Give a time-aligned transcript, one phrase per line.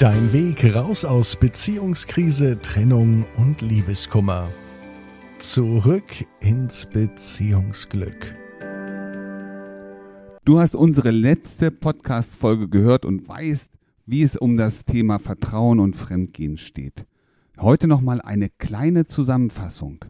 [0.00, 4.48] Dein Weg raus aus Beziehungskrise, Trennung und Liebeskummer.
[5.38, 8.34] Zurück ins Beziehungsglück.
[10.46, 13.68] Du hast unsere letzte Podcast-Folge gehört und weißt,
[14.06, 17.04] wie es um das Thema Vertrauen und Fremdgehen steht.
[17.58, 20.06] Heute nochmal eine kleine Zusammenfassung.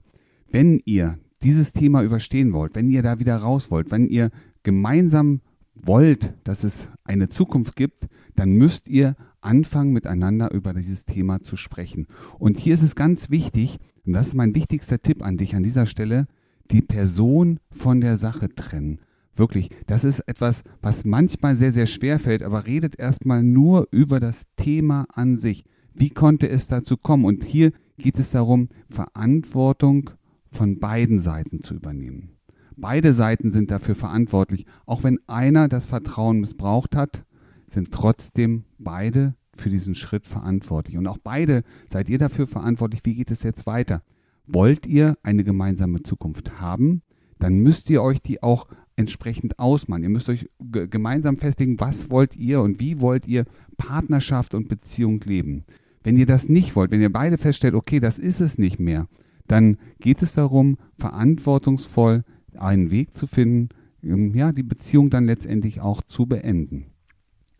[0.52, 4.30] Wenn ihr dieses Thema überstehen wollt, wenn ihr da wieder raus wollt, wenn ihr
[4.62, 5.41] gemeinsam
[5.75, 11.57] wollt, dass es eine Zukunft gibt, dann müsst ihr anfangen, miteinander über dieses Thema zu
[11.57, 12.07] sprechen.
[12.39, 15.63] Und hier ist es ganz wichtig, und das ist mein wichtigster Tipp an dich an
[15.63, 16.26] dieser Stelle,
[16.71, 19.00] die Person von der Sache trennen.
[19.36, 24.21] Wirklich, das ist etwas, was manchmal sehr, sehr schwer fällt, aber redet erstmal nur über
[24.21, 25.64] das Thema an sich.
[25.94, 27.25] Wie konnte es dazu kommen?
[27.25, 30.11] Und hier geht es darum, Verantwortung
[30.50, 32.36] von beiden Seiten zu übernehmen.
[32.77, 34.64] Beide Seiten sind dafür verantwortlich.
[34.86, 37.25] Auch wenn einer das Vertrauen missbraucht hat,
[37.72, 40.97] sind trotzdem beide für diesen Schritt verantwortlich.
[40.97, 44.02] Und auch beide seid ihr dafür verantwortlich, wie geht es jetzt weiter.
[44.46, 47.02] Wollt ihr eine gemeinsame Zukunft haben,
[47.38, 50.02] dann müsst ihr euch die auch entsprechend ausmachen.
[50.02, 53.44] Ihr müsst euch gemeinsam festlegen, was wollt ihr und wie wollt ihr
[53.77, 55.64] Partnerschaft und Beziehung leben.
[56.02, 59.08] Wenn ihr das nicht wollt, wenn ihr beide feststellt, okay, das ist es nicht mehr,
[59.46, 62.24] dann geht es darum, verantwortungsvoll
[62.56, 63.70] einen Weg zu finden,
[64.02, 66.86] ja, die Beziehung dann letztendlich auch zu beenden.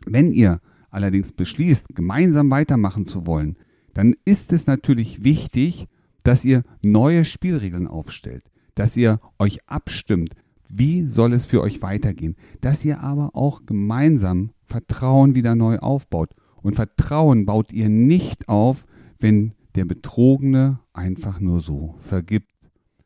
[0.05, 3.57] Wenn ihr allerdings beschließt, gemeinsam weitermachen zu wollen,
[3.93, 5.87] dann ist es natürlich wichtig,
[6.23, 8.43] dass ihr neue Spielregeln aufstellt,
[8.75, 10.35] dass ihr euch abstimmt,
[10.69, 16.29] wie soll es für euch weitergehen, dass ihr aber auch gemeinsam Vertrauen wieder neu aufbaut.
[16.61, 18.85] Und Vertrauen baut ihr nicht auf,
[19.19, 22.51] wenn der Betrogene einfach nur so vergibt.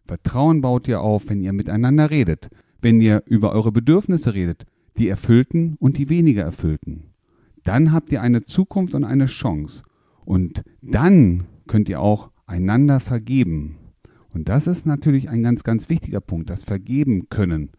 [0.06, 2.50] Vertrauen baut ihr auf, wenn ihr miteinander redet,
[2.82, 4.66] wenn ihr über eure Bedürfnisse redet,
[4.98, 7.12] die erfüllten und die weniger erfüllten.
[7.64, 9.84] Dann habt ihr eine Zukunft und eine Chance.
[10.24, 13.78] Und dann könnt ihr auch einander vergeben.
[14.30, 17.72] Und das ist natürlich ein ganz, ganz wichtiger Punkt, das Vergeben können.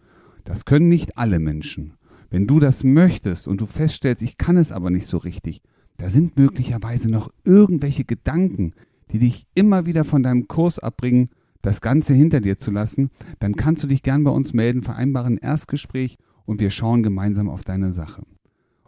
[0.44, 1.94] Das können nicht alle Menschen.
[2.30, 5.62] Wenn du das möchtest und du feststellst, ich kann es aber nicht so richtig,
[5.96, 8.72] da sind möglicherweise noch irgendwelche Gedanken,
[9.12, 11.30] die dich immer wieder von deinem Kurs abbringen,
[11.62, 15.34] das Ganze hinter dir zu lassen, dann kannst du dich gern bei uns melden, vereinbaren
[15.34, 18.22] ein Erstgespräch und wir schauen gemeinsam auf deine Sache.